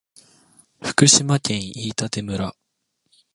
[0.81, 2.55] 福島県飯舘村